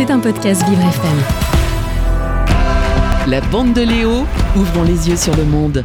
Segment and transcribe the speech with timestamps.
[0.00, 1.18] C'est un podcast Vivre FM.
[3.26, 4.24] La bande de Léo,
[4.56, 5.84] ouvrons les yeux sur le monde.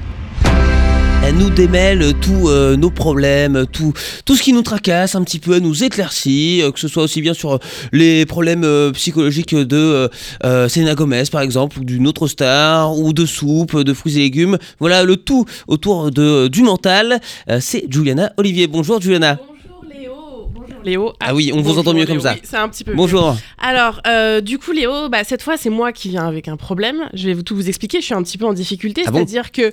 [1.22, 3.92] Elle nous démêle tous euh, nos problèmes, tout,
[4.24, 7.04] tout ce qui nous tracasse un petit peu, elle nous éclaircit, euh, que ce soit
[7.04, 7.60] aussi bien sur
[7.92, 10.10] les problèmes euh, psychologiques de
[10.46, 14.20] euh, Selena Gomez par exemple, ou d'une autre star, ou de soupe, de fruits et
[14.20, 14.58] légumes.
[14.80, 17.20] Voilà le tout autour de, du mental.
[17.50, 18.68] Euh, C'est Juliana Olivier.
[18.68, 19.36] Bonjour Juliana.
[19.36, 19.55] Bonjour
[20.86, 21.04] Léo.
[21.06, 21.14] Léo.
[21.20, 22.08] Ah oui, on vous entend mieux Léo.
[22.16, 22.34] comme ça.
[22.34, 22.92] Oui, c'est un petit peu.
[22.92, 22.98] mieux.
[22.98, 23.36] Bonjour.
[23.60, 27.10] Alors, euh, du coup, Léo, bah, cette fois, c'est moi qui viens avec un problème.
[27.14, 28.00] Je vais vous- tout vous expliquer.
[28.00, 29.02] Je suis un petit peu en difficulté.
[29.06, 29.72] Ah bon C'est-à-dire que,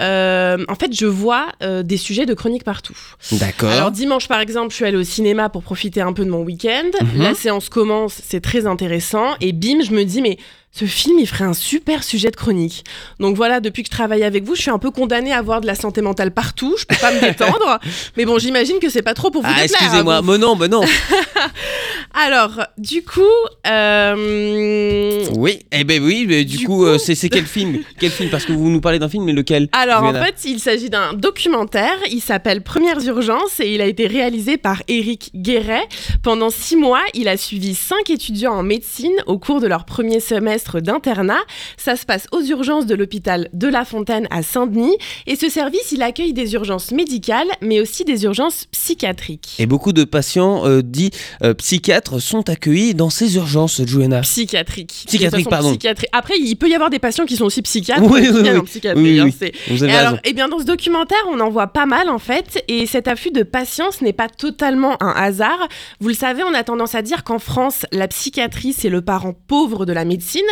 [0.00, 2.96] euh, en fait, je vois euh, des sujets de chronique partout.
[3.32, 3.70] D'accord.
[3.70, 6.42] Alors, dimanche, par exemple, je suis allée au cinéma pour profiter un peu de mon
[6.42, 6.90] week-end.
[7.14, 7.22] Mhm.
[7.22, 9.34] La séance commence, c'est très intéressant.
[9.40, 10.38] Et bim, je me dis, mais
[10.72, 12.84] ce film, il ferait un super sujet de chronique.
[13.18, 15.62] Donc voilà, depuis que je travaille avec vous, je suis un peu condamnée à avoir
[15.62, 16.74] de la santé mentale partout.
[16.78, 17.78] Je peux pas me détendre.
[18.18, 20.32] Mais bon, j'imagine que c'est pas trop pour vous Ah, excusez-moi, hein, vous.
[20.32, 20.82] mais non, mais non.
[22.18, 23.20] Alors, du coup,
[23.68, 27.78] euh, Oui, eh ben oui, mais du, Du coup, coup- euh, c'est quel film?
[28.00, 28.30] Quel film?
[28.30, 29.68] Parce que vous nous parlez d'un film, mais lequel?
[29.72, 31.96] Alors en fait, il s'agit d'un documentaire.
[32.10, 35.86] Il s'appelle Premières urgences et il a été réalisé par Éric Guéret.
[36.22, 40.20] Pendant six mois, il a suivi cinq étudiants en médecine au cours de leur premier
[40.20, 41.40] semestre d'internat.
[41.76, 44.96] Ça se passe aux urgences de l'hôpital de La Fontaine à Saint-Denis.
[45.26, 49.56] Et ce service, il accueille des urgences médicales, mais aussi des urgences psychiatriques.
[49.58, 51.10] Et beaucoup de patients euh, dits
[51.42, 54.20] euh, psychiatres sont accueillis dans ces urgences, Juliana.
[54.22, 55.04] Psychiatrique.
[55.06, 56.06] Psychiatrique, De toute façon, pardon.
[56.12, 58.56] Après, il peut y avoir des patients qui sont aussi psychiatres Oui, oui, oui.
[58.56, 59.02] en psychiatrie.
[59.02, 59.34] Oui, oui, hein, oui.
[59.38, 60.08] c'est- Vous avez Et raison.
[60.08, 63.08] alors, eh bien, dans ce documentaire, on en voit pas mal en fait, et cet
[63.08, 65.68] afflux de patience n'est pas totalement un hasard.
[66.00, 69.34] Vous le savez, on a tendance à dire qu'en France, la psychiatrie c'est le parent
[69.46, 70.42] pauvre de la médecine.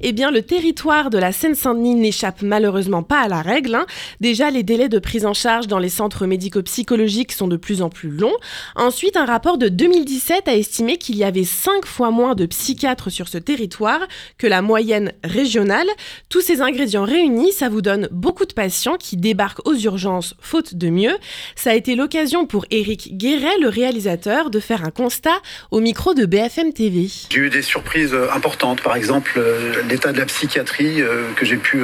[0.00, 3.74] Eh bien, le territoire de la Seine-Saint-Denis n'échappe malheureusement pas à la règle.
[3.74, 3.86] hein.
[4.20, 7.88] Déjà, les délais de prise en charge dans les centres médico-psychologiques sont de plus en
[7.88, 8.36] plus longs.
[8.76, 13.10] Ensuite, un rapport de 2017 a estimé qu'il y avait 5 fois moins de psychiatres
[13.10, 14.00] sur ce territoire
[14.38, 15.88] que la moyenne régionale.
[16.28, 20.74] Tous ces ingrédients réunis, ça vous donne beaucoup de patients qui débarquent aux urgences faute
[20.74, 21.16] de mieux.
[21.56, 25.40] Ça a été l'occasion pour Éric Guéret, le réalisateur, de faire un constat
[25.70, 27.08] au micro de BFM TV.
[27.30, 31.44] J'ai eu des surprises euh, importantes, par exemple euh, l'état de la psychiatrie euh, que
[31.44, 31.82] j'ai pu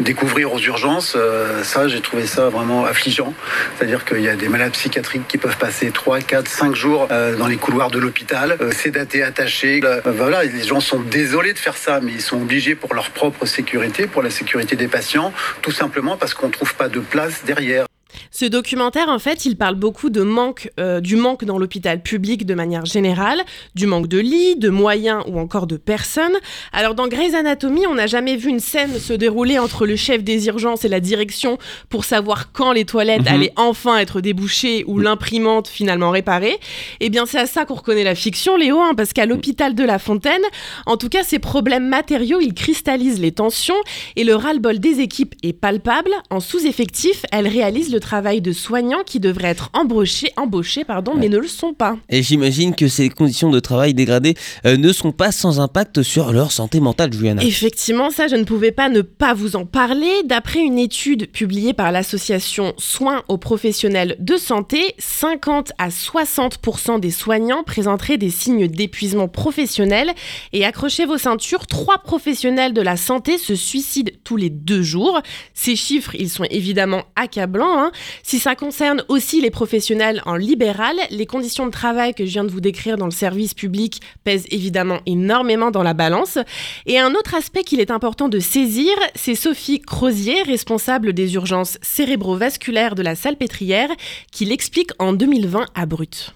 [0.00, 1.16] découvrir aux urgences.
[1.62, 3.34] ça, j'ai trouvé ça vraiment affligeant.
[3.76, 7.46] C'est-à-dire qu'il y a des malades psychiatriques qui peuvent passer 3, 4, 5 jours dans
[7.46, 9.80] les couloirs de l'hôpital, euh, sédatés, attachés.
[9.84, 13.10] Euh, voilà, les gens sont désolés de faire ça, mais ils sont obligés pour leur
[13.10, 15.32] propre sécurité, pour la sécurité des patients,
[15.62, 17.86] tout simplement parce qu'on ne trouve pas de place derrière.
[18.30, 22.46] Ce documentaire, en fait, il parle beaucoup de manque, euh, du manque dans l'hôpital public
[22.46, 23.40] de manière générale,
[23.74, 26.36] du manque de lits, de moyens ou encore de personnes.
[26.72, 30.24] Alors, dans Grey's Anatomy, on n'a jamais vu une scène se dérouler entre le chef
[30.24, 31.58] des urgences et la direction
[31.88, 33.28] pour savoir quand les toilettes Mhm.
[33.28, 36.56] allaient enfin être débouchées ou l'imprimante finalement réparée.
[37.00, 39.84] Eh bien, c'est à ça qu'on reconnaît la fiction, Léo, hein, parce qu'à l'hôpital de
[39.84, 40.42] La Fontaine,
[40.86, 43.74] en tout cas, ces problèmes matériaux, ils cristallisent les tensions
[44.16, 46.10] et le ras-le-bol des équipes est palpable.
[46.30, 51.28] En sous-effectif, elles réalisent le travail de soignants qui devraient être embauchés, embauchés pardon, mais
[51.28, 51.96] ne le sont pas.
[52.08, 54.34] Et j'imagine que ces conditions de travail dégradées
[54.66, 57.42] euh, ne sont pas sans impact sur leur santé mentale, Juliana.
[57.42, 60.10] Effectivement, ça, je ne pouvais pas ne pas vous en parler.
[60.24, 67.10] D'après une étude publiée par l'association Soins aux professionnels de santé, 50 à 60% des
[67.10, 70.12] soignants présenteraient des signes d'épuisement professionnel.
[70.52, 75.20] Et accrochez vos ceintures, trois professionnels de la santé se suicident tous les deux jours.
[75.52, 77.78] Ces chiffres, ils sont évidemment accablants.
[77.78, 77.92] hein.
[78.22, 82.44] Si ça concerne aussi les professionnels en libéral, les conditions de travail que je viens
[82.44, 86.38] de vous décrire dans le service public pèsent évidemment énormément dans la balance.
[86.86, 91.78] Et un autre aspect qu'il est important de saisir, c'est Sophie Crozier, responsable des urgences
[91.82, 93.90] cérébrovasculaires de la Salpêtrière,
[94.32, 96.34] qui l'explique en 2020 à Brut.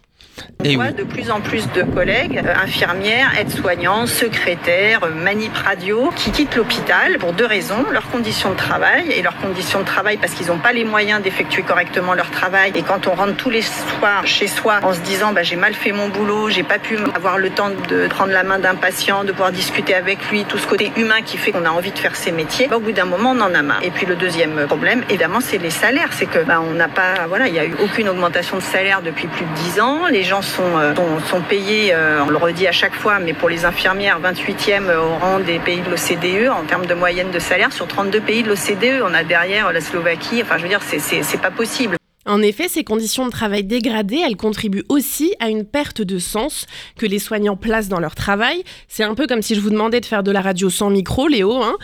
[0.65, 0.76] Et On oui.
[0.76, 6.31] voit de plus en plus de collègues, euh, infirmières, aides-soignants, secrétaires, euh, manip radio, qui
[6.31, 10.32] quittent l'hôpital pour deux raisons leurs conditions de travail et leurs conditions de travail parce
[10.32, 12.72] qu'ils n'ont pas les moyens d'effectuer correctement leur travail.
[12.75, 15.75] Et quand on rentre tous les soirs chez soi en se disant bah, j'ai mal
[15.75, 19.25] fait mon boulot, j'ai pas pu avoir le temps de prendre la main d'un patient,
[19.25, 21.99] de pouvoir discuter avec lui, tout ce côté humain qui fait qu'on a envie de
[21.99, 23.82] faire ces métiers, bah, au bout d'un moment on en a marre.
[23.82, 26.11] Et puis le deuxième problème, évidemment, c'est les salaires.
[26.12, 29.02] C'est que bah, on n'a pas, voilà, il n'y a eu aucune augmentation de salaire
[29.02, 30.06] depuis plus de 10 ans.
[30.11, 33.32] Les gens sont, euh, sont, sont payés, euh, on le redit à chaque fois, mais
[33.32, 37.38] pour les infirmières, 28e au rang des pays de l'OCDE en termes de moyenne de
[37.38, 37.72] salaire.
[37.72, 40.42] Sur 32 pays de l'OCDE, on a derrière la Slovaquie.
[40.42, 41.97] Enfin, je veux dire, c'est pas possible.
[42.28, 46.66] En effet, ces conditions de travail dégradées, elles contribuent aussi à une perte de sens
[46.98, 48.64] que les soignants placent dans leur travail.
[48.86, 51.26] C'est un peu comme si je vous demandais de faire de la radio sans micro,
[51.26, 51.62] Léo.
[51.62, 51.76] Hein.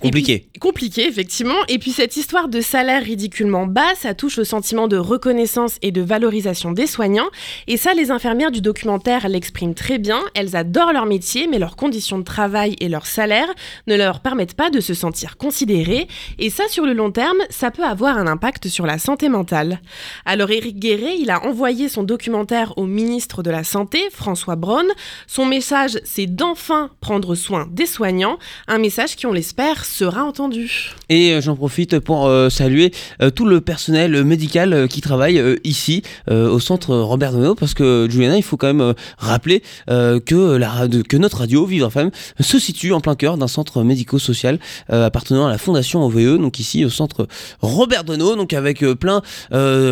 [0.00, 0.48] Compliqué.
[0.60, 1.54] compliqué, effectivement.
[1.68, 5.92] Et puis cette histoire de salaire ridiculement bas, ça touche au sentiment de reconnaissance et
[5.92, 7.28] de valorisation des soignants.
[7.68, 10.20] Et ça, les infirmières du documentaire l'expriment très bien.
[10.34, 13.48] Elles adorent leur métier, mais leurs conditions de travail et leur salaire
[13.86, 16.08] ne leur permettent pas de se sentir considérées.
[16.40, 19.80] Et ça, sur le long terme, ça peut avoir un impact sur la santé mentale.
[20.24, 24.86] Alors Éric Guéret, il a envoyé son documentaire au ministre de la Santé, François Braun.
[25.26, 30.90] Son message, c'est d'enfin prendre soin des soignants, un message qui, on l'espère, sera entendu.
[31.08, 36.02] Et euh, j'en profite pour euh, saluer euh, tout le personnel médical qui travaille ici,
[36.30, 41.66] au centre Robert Dono, parce que Juliana, il faut quand même rappeler que, notre radio,
[41.66, 42.10] Vivre FM,
[42.40, 44.58] se situe en plein cœur d'un centre médico-social
[44.88, 47.26] appartenant à la Fondation OVE, donc ici au centre
[47.60, 49.22] Robert Dono, donc avec plein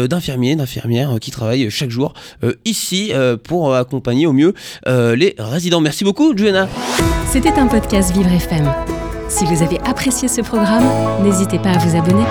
[0.09, 2.15] d'infirmiers, d'infirmières qui travaillent chaque jour
[2.65, 3.13] ici
[3.45, 4.55] pour accompagner au mieux
[4.87, 5.81] les résidents.
[5.81, 6.69] Merci beaucoup, Juliana.
[7.31, 8.73] C'était un podcast Vivre FM.
[9.29, 10.85] Si vous avez apprécié ce programme,
[11.23, 12.25] n'hésitez pas à vous abonner.